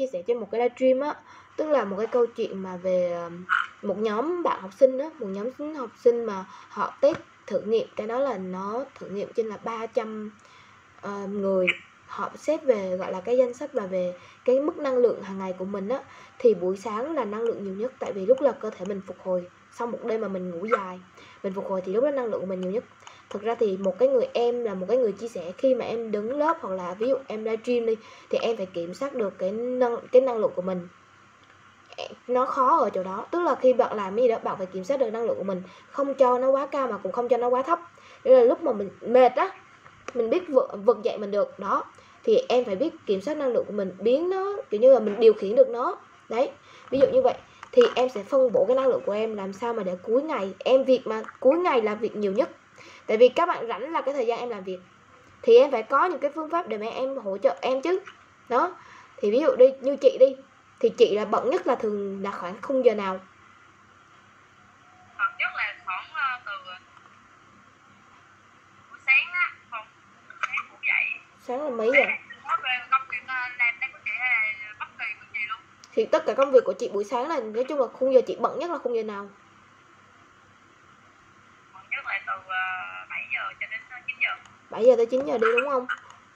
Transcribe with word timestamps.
chia 0.00 0.06
sẻ 0.12 0.22
trên 0.26 0.40
một 0.40 0.48
cái 0.50 0.60
livestream 0.60 1.00
á. 1.00 1.14
Tức 1.56 1.68
là 1.68 1.84
một 1.84 1.96
cái 1.96 2.06
câu 2.06 2.26
chuyện 2.26 2.62
mà 2.62 2.76
về 2.76 3.28
một 3.82 3.98
nhóm 3.98 4.42
bạn 4.42 4.62
học 4.62 4.70
sinh 4.72 4.98
á 4.98 5.10
một 5.18 5.26
nhóm 5.26 5.74
học 5.74 5.90
sinh 5.96 6.24
mà 6.24 6.44
họ 6.68 6.94
test 7.00 7.18
thử 7.46 7.60
nghiệm 7.60 7.88
cái 7.96 8.06
đó 8.06 8.18
là 8.18 8.38
nó 8.38 8.84
thử 8.94 9.08
nghiệm 9.08 9.28
trên 9.36 9.46
là 9.46 9.56
300 9.64 10.30
uh, 10.98 11.02
ờ, 11.02 11.26
người. 11.26 11.66
Họ 12.06 12.30
xét 12.36 12.64
về 12.64 12.96
gọi 12.96 13.12
là 13.12 13.20
cái 13.20 13.38
danh 13.38 13.54
sách 13.54 13.72
và 13.72 13.86
về 13.86 14.14
cái 14.44 14.60
mức 14.60 14.76
năng 14.76 14.96
lượng 14.96 15.22
hàng 15.22 15.38
ngày 15.38 15.54
của 15.58 15.64
mình 15.64 15.88
á. 15.88 16.02
Thì 16.38 16.54
buổi 16.54 16.76
sáng 16.76 17.14
là 17.14 17.24
năng 17.24 17.42
lượng 17.42 17.64
nhiều 17.64 17.74
nhất 17.74 17.92
tại 17.98 18.12
vì 18.12 18.26
lúc 18.26 18.40
là 18.40 18.52
cơ 18.52 18.70
thể 18.70 18.84
mình 18.84 19.00
phục 19.06 19.16
hồi 19.22 19.46
sau 19.72 19.86
một 19.86 19.98
đêm 20.04 20.20
mà 20.20 20.28
mình 20.28 20.50
ngủ 20.50 20.66
dài. 20.76 21.00
Mình 21.42 21.52
phục 21.52 21.66
hồi 21.68 21.82
thì 21.84 21.92
lúc 21.92 22.04
đó 22.04 22.10
năng 22.10 22.26
lượng 22.26 22.40
của 22.40 22.46
mình 22.46 22.60
nhiều 22.60 22.70
nhất 22.70 22.84
thực 23.30 23.42
ra 23.42 23.54
thì 23.54 23.76
một 23.76 23.98
cái 23.98 24.08
người 24.08 24.28
em 24.32 24.64
là 24.64 24.74
một 24.74 24.86
cái 24.88 24.96
người 24.96 25.12
chia 25.12 25.28
sẻ 25.28 25.52
khi 25.58 25.74
mà 25.74 25.84
em 25.84 26.12
đứng 26.12 26.38
lớp 26.38 26.56
hoặc 26.60 26.74
là 26.74 26.94
ví 26.98 27.08
dụ 27.08 27.16
em 27.26 27.44
livestream 27.44 27.86
đi 27.86 27.96
thì 28.30 28.38
em 28.38 28.56
phải 28.56 28.66
kiểm 28.66 28.94
soát 28.94 29.14
được 29.14 29.38
cái 29.38 29.52
năng 29.52 29.96
cái 30.12 30.22
năng 30.22 30.38
lượng 30.38 30.52
của 30.56 30.62
mình. 30.62 30.88
Nó 32.28 32.46
khó 32.46 32.78
ở 32.78 32.90
chỗ 32.90 33.02
đó. 33.02 33.26
Tức 33.30 33.42
là 33.42 33.54
khi 33.54 33.72
bạn 33.72 33.96
làm 33.96 34.16
cái 34.16 34.22
gì 34.22 34.28
đó 34.28 34.38
bạn 34.44 34.58
phải 34.58 34.66
kiểm 34.66 34.84
soát 34.84 34.96
được 34.96 35.10
năng 35.10 35.24
lượng 35.24 35.38
của 35.38 35.44
mình. 35.44 35.62
Không 35.90 36.14
cho 36.14 36.38
nó 36.38 36.50
quá 36.50 36.66
cao 36.66 36.86
mà 36.86 36.98
cũng 36.98 37.12
không 37.12 37.28
cho 37.28 37.36
nó 37.36 37.48
quá 37.48 37.62
thấp. 37.62 37.78
Nên 38.24 38.34
là 38.34 38.44
lúc 38.44 38.62
mà 38.62 38.72
mình 38.72 38.90
mệt 39.00 39.32
á 39.36 39.50
mình 40.14 40.30
biết 40.30 40.48
vực, 40.48 40.70
vực 40.84 40.98
dậy 41.02 41.18
mình 41.18 41.30
được. 41.30 41.58
Đó. 41.58 41.84
Thì 42.24 42.38
em 42.48 42.64
phải 42.64 42.76
biết 42.76 42.94
kiểm 43.06 43.20
soát 43.20 43.36
năng 43.36 43.52
lượng 43.52 43.64
của 43.66 43.72
mình 43.72 43.92
biến 43.98 44.30
nó 44.30 44.56
kiểu 44.70 44.80
như 44.80 44.92
là 44.92 45.00
mình 45.00 45.20
điều 45.20 45.32
khiển 45.32 45.56
được 45.56 45.68
nó. 45.68 45.96
Đấy. 46.28 46.50
Ví 46.90 46.98
dụ 46.98 47.06
như 47.06 47.22
vậy 47.22 47.34
thì 47.72 47.82
em 47.94 48.08
sẽ 48.08 48.22
phân 48.22 48.52
bổ 48.52 48.64
cái 48.64 48.76
năng 48.76 48.88
lượng 48.88 49.02
của 49.06 49.12
em 49.12 49.36
làm 49.36 49.52
sao 49.52 49.74
mà 49.74 49.82
để 49.82 49.96
cuối 50.02 50.22
ngày 50.22 50.54
em 50.58 50.84
việc 50.84 51.00
mà 51.04 51.22
cuối 51.40 51.58
ngày 51.58 51.82
là 51.82 51.94
việc 51.94 52.16
nhiều 52.16 52.32
nhất 52.32 52.50
tại 53.06 53.16
vì 53.16 53.28
các 53.28 53.46
bạn 53.46 53.66
rảnh 53.68 53.92
là 53.92 54.02
cái 54.02 54.14
thời 54.14 54.26
gian 54.26 54.38
em 54.38 54.48
làm 54.48 54.64
việc 54.64 54.78
thì 55.42 55.56
em 55.56 55.70
phải 55.70 55.82
có 55.82 56.04
những 56.04 56.20
cái 56.20 56.30
phương 56.34 56.50
pháp 56.50 56.68
để 56.68 56.78
mà 56.78 56.86
em 56.86 57.16
hỗ 57.16 57.38
trợ 57.38 57.58
em 57.62 57.82
chứ. 57.82 58.00
Đó 58.48 58.76
thì 59.16 59.30
ví 59.30 59.40
dụ 59.40 59.56
đi 59.56 59.66
như 59.80 59.96
chị 59.96 60.16
đi 60.20 60.36
thì 60.80 60.88
chị 60.98 61.14
là 61.16 61.24
bận 61.24 61.50
nhất 61.50 61.66
là 61.66 61.74
thường 61.74 62.22
là 62.22 62.30
khoảng 62.30 62.62
khung 62.62 62.84
giờ 62.84 62.94
nào? 62.94 63.20
Bận 65.18 65.32
nhất 65.38 65.52
là 65.56 65.76
khoảng 65.84 66.04
uh, 66.04 66.42
từ 66.46 66.52
buổi 68.90 68.98
sáng 69.06 69.32
á 69.32 69.52
không 69.70 69.86
sáng 70.40 70.68
ngủ 70.70 70.76
dậy. 70.88 71.04
Sáng 71.40 71.64
là 71.64 71.70
mấy 71.70 71.90
giờ? 71.94 72.04
Luôn. 72.04 72.08
Thì 75.92 76.06
tất 76.06 76.26
cả 76.26 76.34
công 76.34 76.52
việc 76.52 76.64
của 76.64 76.72
chị 76.72 76.90
buổi 76.92 77.04
sáng 77.04 77.28
là 77.28 77.40
nói 77.40 77.64
chung 77.68 77.80
là 77.80 77.86
khung 77.92 78.14
giờ 78.14 78.20
chị 78.26 78.36
bận 78.40 78.58
nhất 78.58 78.70
là 78.70 78.78
khung 78.78 78.96
giờ 78.96 79.02
nào 79.02 79.28
bận 81.72 81.82
nhất 81.90 82.04
là 82.06 82.20
từ 82.26 82.32
uh, 82.32 83.10
7 83.60 83.68
giờ 83.70 83.76
cho 83.90 83.96
đến 83.96 84.02
9 84.06 84.16
giờ 84.20 84.28
7 84.70 84.84
giờ 84.84 84.96
tới 84.96 85.06
9 85.06 85.24
giờ 85.24 85.38
đi 85.38 85.52
đúng 85.52 85.68
không? 85.68 85.86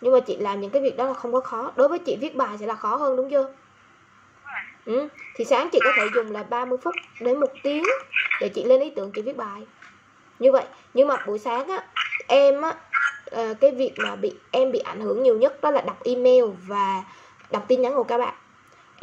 Nhưng 0.00 0.12
mà 0.12 0.20
chị 0.20 0.36
làm 0.36 0.60
những 0.60 0.70
cái 0.70 0.82
việc 0.82 0.96
đó 0.96 1.06
là 1.06 1.14
không 1.14 1.32
có 1.32 1.40
khó. 1.40 1.72
Đối 1.76 1.88
với 1.88 1.98
chị 1.98 2.18
viết 2.20 2.36
bài 2.36 2.58
sẽ 2.58 2.66
là 2.66 2.74
khó 2.74 2.96
hơn 2.96 3.16
đúng 3.16 3.30
chưa? 3.30 3.54
Ừ. 4.84 5.08
thì 5.34 5.44
sáng 5.44 5.68
chị 5.72 5.80
có 5.84 5.92
thể 5.92 6.06
dùng 6.06 6.30
là 6.30 6.42
30 6.42 6.78
phút 6.82 6.94
đến 7.20 7.40
một 7.40 7.50
tiếng 7.62 7.88
để 8.40 8.48
chị 8.48 8.64
lên 8.64 8.80
ý 8.80 8.92
tưởng 8.96 9.12
chị 9.14 9.22
viết 9.22 9.36
bài. 9.36 9.66
Như 10.38 10.52
vậy. 10.52 10.64
Nhưng 10.94 11.08
mà 11.08 11.16
buổi 11.26 11.38
sáng 11.38 11.68
á 11.68 11.88
em 12.28 12.62
á 12.62 12.74
ờ, 13.30 13.54
cái 13.60 13.70
việc 13.70 13.94
mà 13.98 14.16
bị 14.16 14.40
em 14.52 14.72
bị 14.72 14.78
ảnh 14.78 15.00
hưởng 15.00 15.22
nhiều 15.22 15.38
nhất 15.38 15.60
đó 15.62 15.70
là 15.70 15.80
đọc 15.80 16.04
email 16.04 16.44
và 16.66 17.04
đọc 17.50 17.64
tin 17.68 17.82
nhắn 17.82 17.94
của 17.96 18.04
các 18.04 18.18
bạn 18.18 18.34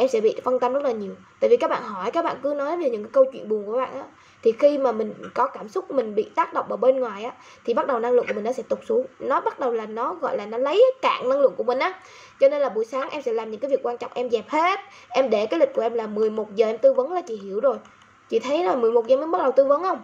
em 0.01 0.07
sẽ 0.07 0.21
bị 0.21 0.35
phân 0.43 0.59
tâm 0.59 0.73
rất 0.73 0.83
là 0.83 0.91
nhiều. 0.91 1.11
Tại 1.39 1.49
vì 1.49 1.57
các 1.57 1.69
bạn 1.69 1.83
hỏi, 1.83 2.11
các 2.11 2.25
bạn 2.25 2.37
cứ 2.43 2.53
nói 2.53 2.77
về 2.77 2.89
những 2.89 3.03
cái 3.03 3.09
câu 3.13 3.25
chuyện 3.33 3.49
buồn 3.49 3.65
của 3.65 3.71
các 3.73 3.81
bạn 3.81 3.93
á, 3.93 4.03
thì 4.43 4.51
khi 4.51 4.77
mà 4.77 4.91
mình 4.91 5.13
có 5.33 5.47
cảm 5.47 5.69
xúc 5.69 5.91
mình 5.91 6.15
bị 6.15 6.29
tác 6.35 6.53
động 6.53 6.65
ở 6.69 6.77
bên 6.77 6.99
ngoài 6.99 7.23
á, 7.23 7.31
thì 7.65 7.73
bắt 7.73 7.87
đầu 7.87 7.99
năng 7.99 8.11
lượng 8.11 8.25
của 8.27 8.33
mình 8.33 8.43
nó 8.43 8.51
sẽ 8.51 8.63
tụt 8.63 8.79
xuống. 8.85 9.05
Nó 9.19 9.41
bắt 9.41 9.59
đầu 9.59 9.71
là 9.71 9.85
nó, 9.85 10.13
gọi 10.13 10.37
là 10.37 10.45
nó 10.45 10.57
lấy 10.57 10.85
cạn 11.01 11.29
năng 11.29 11.39
lượng 11.39 11.53
của 11.57 11.63
mình 11.63 11.79
á. 11.79 11.99
Cho 12.39 12.49
nên 12.49 12.61
là 12.61 12.69
buổi 12.69 12.85
sáng 12.85 13.09
em 13.09 13.21
sẽ 13.21 13.33
làm 13.33 13.51
những 13.51 13.59
cái 13.59 13.71
việc 13.71 13.79
quan 13.83 13.97
trọng, 13.97 14.11
em 14.13 14.29
dẹp 14.29 14.49
hết. 14.49 14.79
Em 15.09 15.29
để 15.29 15.45
cái 15.45 15.59
lịch 15.59 15.73
của 15.73 15.81
em 15.81 15.93
là 15.93 16.07
11 16.07 16.55
giờ 16.55 16.65
em 16.65 16.77
tư 16.77 16.93
vấn 16.93 17.13
là 17.13 17.21
chị 17.21 17.35
hiểu 17.43 17.59
rồi. 17.59 17.77
Chị 18.29 18.39
thấy 18.39 18.63
là 18.63 18.75
11 18.75 19.07
giờ 19.07 19.17
mới 19.17 19.27
bắt 19.27 19.41
đầu 19.41 19.51
tư 19.51 19.65
vấn 19.65 19.83
không? 19.83 20.03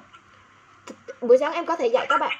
Buổi 1.22 1.38
sáng 1.38 1.54
em 1.54 1.66
có 1.66 1.76
thể 1.76 1.88
dạy 1.88 2.06
các 2.10 2.18
bạn. 2.18 2.38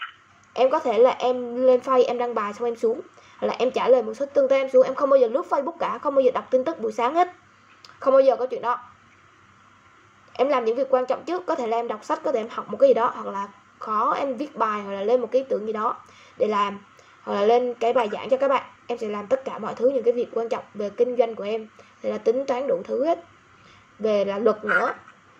Em 0.54 0.70
có 0.70 0.80
thể 0.80 0.98
là 0.98 1.16
em 1.20 1.66
lên 1.66 1.80
phay 1.80 2.04
em 2.04 2.18
đăng 2.18 2.36
bài 2.36 2.54
xong 2.54 2.68
em 2.68 2.76
xuống. 2.76 3.02
Là 3.42 3.56
em 3.60 3.72
trả 3.72 3.88
lời 3.88 4.04
một 4.04 4.14
số 4.14 4.26
tương 4.26 4.48
tác 4.48 4.56
em 4.56 4.70
xuống. 4.70 4.84
Em 4.84 4.96
không 4.96 5.10
bao 5.10 5.20
giờ 5.20 5.28
lướt 5.28 5.46
facebook 5.50 5.78
cả, 5.80 5.98
không 5.98 6.16
bao 6.16 6.22
giờ 6.22 6.32
đọc 6.32 6.48
tin 6.52 6.64
tức 6.64 6.80
buổi 6.80 6.92
sáng 6.92 7.16
hết 7.16 7.28
không 8.00 8.14
bao 8.14 8.22
giờ 8.22 8.36
có 8.36 8.46
chuyện 8.46 8.62
đó. 8.62 8.80
Em 10.34 10.50
làm 10.50 10.66
những 10.66 10.76
việc 10.76 10.88
quan 10.90 11.06
trọng 11.06 11.24
trước, 11.26 11.46
có 11.46 11.56
thể 11.56 11.68
là 11.68 11.78
em 11.78 11.88
đọc 11.88 12.04
sách, 12.04 12.20
có 12.24 12.32
thể 12.32 12.40
em 12.40 12.48
học 12.50 12.66
một 12.70 12.78
cái 12.80 12.88
gì 12.88 12.94
đó, 12.94 13.12
hoặc 13.16 13.32
là 13.32 13.48
khó 13.80 14.14
em 14.14 14.38
viết 14.38 14.56
bài, 14.56 14.82
hoặc 14.82 14.92
là 14.94 15.04
lên 15.04 15.22
một 15.22 15.28
cái 15.32 15.42
ý 15.42 15.48
tưởng 15.50 15.68
gì 15.68 15.74
đó 15.74 15.98
để 16.38 16.48
làm, 16.48 16.80
hoặc 17.22 17.34
là 17.34 17.46
lên 17.46 17.74
cái 17.74 17.94
bài 17.94 18.10
giảng 18.12 18.30
cho 18.30 18.38
các 18.38 18.48
bạn. 18.48 18.64
Em 18.88 18.98
sẽ 18.98 19.10
làm 19.10 19.28
tất 19.28 19.46
cả 19.46 19.58
mọi 19.58 19.76
thứ, 19.76 19.90
những 19.90 20.04
cái 20.04 20.14
việc 20.14 20.28
quan 20.34 20.50
trọng 20.50 20.64
về 20.74 20.90
kinh 20.90 21.16
doanh 21.16 21.36
của 21.36 21.44
em 21.44 21.68
thì 22.02 22.10
là 22.10 22.18
tính 22.18 22.46
toán 22.46 22.68
đủ 22.68 22.82
thứ 22.84 23.06
hết. 23.06 23.24
Về 24.00 24.26
là 24.26 24.40
luật 24.40 24.66
nữa, 24.66 24.94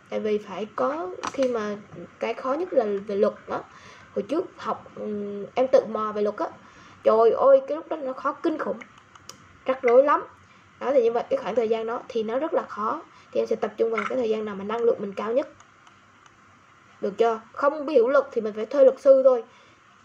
tại 0.10 0.20
vì 0.20 0.38
phải 0.38 0.68
có 0.76 1.10
khi 1.34 1.48
mà 1.48 1.76
cái 2.20 2.34
khó 2.34 2.54
nhất 2.54 2.74
là 2.74 2.86
về 3.08 3.16
luật 3.16 3.34
đó. 3.48 3.64
Hồi 4.16 4.24
trước 4.30 4.46
học 4.58 4.92
em 5.56 5.68
tự 5.68 5.86
mò 5.86 6.12
về 6.12 6.22
luật 6.22 6.38
á. 6.38 6.48
Trời 7.04 7.32
ơi, 7.32 7.62
cái 7.68 7.76
lúc 7.76 7.90
đó 7.90 7.98
nó 7.98 8.14
khó 8.14 8.32
kinh 8.32 8.58
khủng, 8.58 8.80
rắc 9.66 9.82
rối 9.82 10.04
lắm 10.04 10.24
đó 10.80 10.92
thì 10.94 11.04
như 11.04 11.12
vậy 11.12 11.24
cái 11.30 11.38
khoảng 11.38 11.56
thời 11.56 11.70
gian 11.70 11.86
đó 11.86 12.02
thì 12.08 12.24
nó 12.24 12.40
rất 12.40 12.54
là 12.54 12.62
khó. 12.62 13.02
Thì 13.32 13.42
em 13.42 13.48
sẽ 13.48 13.56
tập 13.56 13.74
trung 13.78 13.92
vào 13.92 14.04
cái 14.10 14.18
thời 14.18 14.30
gian 14.30 14.46
nào 14.46 14.56
mà 14.56 14.64
năng 14.64 14.84
lượng 14.84 14.98
mình 15.00 15.14
cao 15.14 15.34
nhất. 15.34 15.50
Được 17.02 17.18
chưa? 17.18 17.42
Không 17.54 17.86
biết 17.86 17.94
hiểu 17.94 18.08
luật 18.08 18.26
thì 18.32 18.42
mình 18.42 18.54
phải 18.54 18.66
thuê 18.66 18.84
luật 18.84 19.00
sư 19.00 19.22
thôi. 19.24 19.44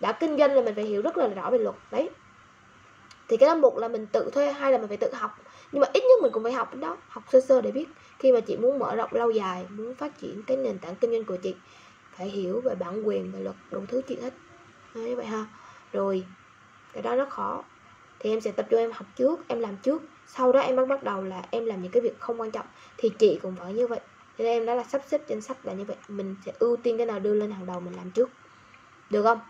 Đã 0.01 0.13
kinh 0.13 0.39
doanh 0.39 0.55
là 0.55 0.63
mình 0.63 0.75
phải 0.75 0.85
hiểu 0.85 1.03
rất 1.03 1.17
là 1.17 1.29
rõ 1.29 1.51
về 1.51 1.59
luật. 1.59 1.75
Đấy. 1.91 2.11
Thì 3.29 3.37
cái 3.37 3.49
đó 3.49 3.55
một 3.55 3.79
là 3.79 3.89
mình 3.89 4.07
tự 4.07 4.31
thuê 4.31 4.53
hay 4.53 4.73
là 4.73 4.79
mình 4.79 4.89
phải 4.89 4.97
tự 4.97 5.15
học. 5.15 5.31
Nhưng 5.73 5.81
mà 5.81 5.87
ít 5.93 6.01
nhất 6.01 6.23
mình 6.23 6.33
cũng 6.33 6.43
phải 6.43 6.53
học 6.53 6.75
đó 6.75 6.97
học 7.09 7.25
sơ 7.33 7.41
sơ 7.41 7.61
để 7.61 7.71
biết. 7.71 7.87
Khi 8.19 8.33
mà 8.33 8.41
chị 8.41 8.57
muốn 8.57 8.79
mở 8.79 8.97
rộng 8.97 9.11
lâu 9.13 9.31
dài 9.31 9.67
muốn 9.71 9.95
phát 9.95 10.19
triển 10.19 10.43
cái 10.47 10.57
nền 10.57 10.79
tảng 10.79 10.95
kinh 10.95 11.11
doanh 11.11 11.25
của 11.25 11.37
chị 11.37 11.55
phải 12.17 12.29
hiểu 12.29 12.61
về 12.61 12.75
bản 12.75 13.07
quyền 13.07 13.33
về 13.33 13.41
luật 13.41 13.57
đủ 13.71 13.85
thứ 13.89 14.03
chuyện 14.09 14.23
hết 14.23 14.35
đấy, 14.95 15.05
như 15.05 15.17
vậy 15.17 15.27
ha. 15.27 15.47
Rồi 15.93 16.25
cái 16.93 17.03
đó 17.03 17.17
nó 17.17 17.25
khó 17.25 17.65
thì 18.23 18.31
em 18.31 18.41
sẽ 18.41 18.53
tập 18.53 18.67
trung 18.71 18.81
em 18.81 18.93
học 18.93 19.07
trước 19.17 19.49
em 19.49 19.61
làm 19.61 19.77
trước. 19.77 20.03
Sau 20.27 20.53
đó 20.53 20.61
em 20.61 20.77
bắt 20.77 20.89
bắt 20.89 21.03
đầu 21.03 21.23
là 21.23 21.43
em 21.51 21.65
làm 21.65 21.83
những 21.83 21.93
cái 21.93 22.01
việc 22.01 22.21
không 22.21 22.41
quan 22.41 22.51
trọng. 22.51 22.67
Thì 22.97 23.11
chị 23.19 23.39
cũng 23.43 23.57
phải 23.57 23.73
như 23.73 23.87
vậy. 23.87 24.01
Thế 24.39 24.45
nên 24.45 24.53
em 24.53 24.67
đó 24.67 24.75
là 24.75 24.85
sắp 24.85 25.03
xếp 25.07 25.21
danh 25.27 25.41
sách 25.41 25.57
là 25.63 25.73
như 25.73 25.85
vậy. 25.85 25.97
Mình 26.09 26.37
sẽ 26.47 26.53
ưu 26.59 26.77
tiên 26.77 26.97
cái 26.97 27.07
nào 27.07 27.21
đưa 27.21 27.35
lên 27.35 27.51
hàng 27.51 27.67
đầu 27.67 27.81
mình 27.81 27.97
làm 27.97 28.11
trước. 28.11 28.31
Được 29.11 29.23
không? 29.23 29.41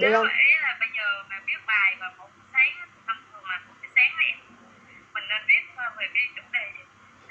Được 0.00 0.12
không? 0.12 0.26
là 0.62 0.76
bây 0.80 0.88
giờ 0.96 1.22
mà 1.30 1.40
viết 1.46 1.58
bài 1.66 1.96
vào 2.00 2.10
một 2.18 2.28
sáng 2.52 2.88
thông 3.06 3.16
thường 3.32 3.42
là 3.44 3.60
một 3.68 3.74
cái 3.82 3.90
sáng 3.96 4.18
này 4.18 4.34
mình 5.14 5.24
nên 5.28 5.42
viết 5.48 5.74
ờ, 5.76 5.84
về 5.98 6.06
cái 6.14 6.24
chủ 6.36 6.42
đề. 6.52 6.60
Gì 6.78 6.84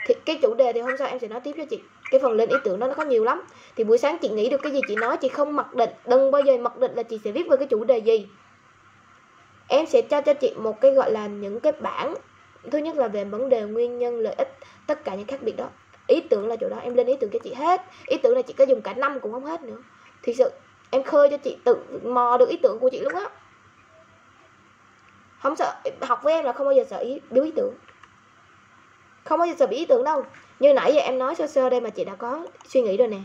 thì 0.06 0.14
cái 0.26 0.40
chủ 0.42 0.54
đề 0.54 0.74
thì 0.74 0.80
hôm 0.80 0.98
sau 1.00 1.08
em 1.08 1.20
sẽ 1.20 1.28
nói 1.28 1.40
tiếp 1.44 1.54
cho 1.58 1.66
chị. 1.70 1.82
Cái 2.12 2.20
phần 2.20 2.32
lên 2.32 2.50
ý 2.50 2.56
tưởng 2.64 2.80
đó 2.80 2.88
nó 2.88 2.94
có 2.94 3.04
nhiều 3.04 3.24
lắm. 3.24 3.42
Thì 3.76 3.84
buổi 3.84 3.98
sáng 3.98 4.18
chị 4.22 4.30
nghĩ 4.30 4.50
được 4.50 4.62
cái 4.64 4.72
gì 4.72 4.80
chị 4.88 4.96
nói 4.96 5.18
chị 5.18 5.30
không 5.30 5.56
mặc 5.56 5.76
định 5.76 5.90
đừng 6.06 6.32
bao 6.32 6.42
giờ 6.42 6.58
mặc 6.58 6.78
định 6.78 6.96
là 6.96 7.04
chị 7.04 7.20
sẽ 7.24 7.32
viết 7.32 7.48
về 7.50 7.58
cái 7.58 7.68
chủ 7.68 7.84
đề 7.84 7.98
gì 7.98 8.28
em 9.68 9.86
sẽ 9.86 10.02
cho 10.02 10.22
cho 10.22 10.34
chị 10.34 10.54
một 10.58 10.82
cái, 10.82 10.92
gọi 10.92 11.12
là, 11.12 11.28
những 11.28 11.60
cái 11.60 11.74
bảng. 11.80 12.16
Thứ 12.72 12.78
nhất 12.78 12.96
là 12.96 13.08
về 13.08 13.26
vấn 13.26 13.50
đề 13.50 13.62
nguyên 13.62 14.00
nhân, 14.00 14.20
lợi 14.20 14.36
ích, 14.38 14.58
tất 14.88 15.04
cả 15.04 15.16
những 15.16 15.28
khác 15.28 15.42
biệt 15.42 15.58
đó. 15.58 15.70
Ý 16.08 16.22
tưởng 16.22 16.48
là 16.48 16.56
chỗ 16.62 16.70
đó, 16.70 16.78
em 16.78 16.94
lên 16.94 17.08
ý 17.08 17.16
tưởng 17.20 17.30
cho 17.34 17.40
chị 17.44 17.54
hết. 17.54 17.82
Ý 18.06 18.18
tưởng 18.18 18.36
là 18.36 18.42
chị 18.42 18.54
có 18.54 18.66
dùng 18.66 18.82
cả 18.82 18.94
năm 18.94 19.20
cũng 19.20 19.32
không 19.32 19.46
hết 19.46 19.62
nữa. 19.62 19.78
Thì 20.24 20.34
sự, 20.34 20.52
em 20.92 21.04
khơi 21.04 21.30
cho 21.30 21.38
chị 21.38 21.58
tự 21.64 21.76
mò 22.04 22.38
được 22.38 22.50
ý 22.50 22.58
tưởng 22.64 22.80
của 22.80 22.90
chị 22.90 23.00
lúc 23.00 23.14
đó 23.14 23.30
không 25.46 25.56
sợ, 25.56 25.76
học 26.02 26.20
với 26.24 26.34
em 26.34 26.46
là 26.46 26.54
không 26.54 26.68
bao 26.68 26.74
giờ 26.74 26.84
sợ 26.90 26.98
ý 26.98 27.22
biểu 27.30 27.44
ý 27.44 27.52
tưởng. 27.56 27.74
Không 29.24 29.40
bao 29.40 29.48
giờ 29.48 29.54
sợ 29.60 29.68
bị 29.68 29.78
ý 29.78 29.86
tưởng 29.86 30.04
đâu. 30.04 30.24
Như 30.60 30.74
nãy 30.74 30.94
giờ 30.94 31.02
em 31.02 31.18
nói 31.18 31.36
sơ 31.36 31.48
sơ 31.48 31.70
đây 31.70 31.82
mà 31.82 31.90
chị 31.90 32.06
đã 32.06 32.16
có 32.16 32.48
suy 32.68 32.82
nghĩ 32.82 32.98
rồi 32.98 33.08
nè. 33.08 33.18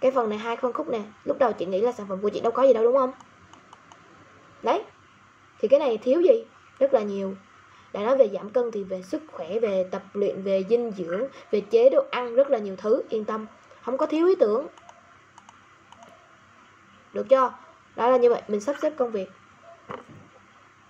Cái 0.00 0.10
phần 0.10 0.28
này 0.28 0.38
hai 0.38 0.56
phân 0.56 0.72
khúc 0.72 0.88
nè. 0.88 1.00
Lúc 1.24 1.38
đầu 1.38 1.52
chị 1.52 1.66
nghĩ 1.66 1.80
là 1.80 1.92
sản 1.92 2.06
phẩm 2.08 2.18
của 2.22 2.28
chị 2.28 2.40
đâu 2.40 2.52
có 2.52 2.62
gì 2.62 2.72
đâu, 2.72 2.84
đúng 2.84 2.96
không? 2.96 3.12
Đấy 4.62 4.82
thì 5.62 5.68
cái 5.68 5.80
này 5.80 5.98
thiếu 5.98 6.20
gì? 6.20 6.44
Rất 6.78 6.94
là 6.94 7.00
nhiều. 7.00 7.34
Đã 7.92 8.00
nói 8.00 8.16
về 8.16 8.28
giảm 8.32 8.50
cân 8.50 8.70
thì 8.72 8.84
về 8.84 9.02
sức 9.02 9.22
khỏe, 9.32 9.58
về 9.58 9.88
tập 9.90 10.02
luyện, 10.12 10.42
về 10.42 10.64
dinh 10.68 10.92
dưỡng, 10.96 11.22
về 11.50 11.60
chế 11.60 11.90
độ 11.90 12.04
ăn, 12.10 12.34
rất 12.34 12.50
là 12.50 12.58
nhiều 12.58 12.76
thứ. 12.76 13.02
Yên 13.08 13.24
tâm. 13.24 13.46
Không 13.82 13.98
có 13.98 14.06
thiếu 14.06 14.26
ý 14.26 14.34
tưởng. 14.34 14.66
Được 17.12 17.28
chưa? 17.28 17.52
Đó 17.96 18.08
là 18.08 18.16
như 18.16 18.30
vậy. 18.30 18.42
Mình 18.48 18.60
sắp 18.60 18.76
xếp 18.82 18.92
công 18.96 19.10
việc. 19.10 19.28